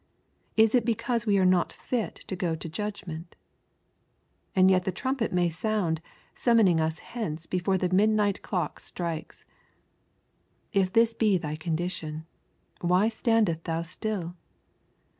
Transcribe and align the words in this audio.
Is 0.57 0.73
it 0.73 0.83
because 0.83 1.27
we 1.27 1.37
are 1.37 1.45
not 1.45 1.71
fit 1.71 2.15
to 2.25 2.35
go 2.35 2.55
to 2.55 2.67
judgment? 2.67 3.35
And 4.55 4.67
yet 4.67 4.83
the 4.83 4.91
trumpet 4.91 5.31
may 5.31 5.51
sound 5.51 6.01
summoning 6.33 6.79
us 6.81 6.97
hence 7.13 7.45
before 7.45 7.77
the 7.77 7.89
midnight 7.89 8.41
clock 8.41 8.79
strikes. 8.79 9.45
If 10.73 10.91
this 10.91 11.13
be 11.13 11.37
thy 11.37 11.55
condition, 11.55 12.25
why 12.79 13.09
standest 13.09 13.65
thou 13.65 13.83
still? 13.83 14.35